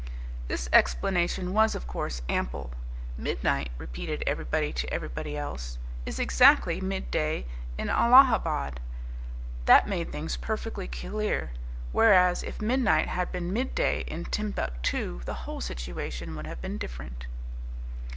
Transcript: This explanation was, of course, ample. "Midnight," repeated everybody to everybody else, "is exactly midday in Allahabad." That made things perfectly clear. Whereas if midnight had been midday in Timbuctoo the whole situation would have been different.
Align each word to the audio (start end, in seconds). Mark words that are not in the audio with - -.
This 0.47 0.67
explanation 0.73 1.53
was, 1.53 1.75
of 1.75 1.85
course, 1.85 2.23
ample. 2.27 2.71
"Midnight," 3.19 3.69
repeated 3.77 4.23
everybody 4.25 4.73
to 4.73 4.91
everybody 4.91 5.37
else, 5.37 5.77
"is 6.07 6.17
exactly 6.17 6.81
midday 6.81 7.45
in 7.77 7.87
Allahabad." 7.87 8.79
That 9.65 9.87
made 9.87 10.11
things 10.11 10.37
perfectly 10.37 10.87
clear. 10.87 11.51
Whereas 11.91 12.41
if 12.41 12.63
midnight 12.63 13.09
had 13.09 13.31
been 13.31 13.53
midday 13.53 14.01
in 14.07 14.25
Timbuctoo 14.25 15.21
the 15.25 15.45
whole 15.45 15.61
situation 15.61 16.35
would 16.35 16.47
have 16.47 16.63
been 16.63 16.79
different. 16.79 17.27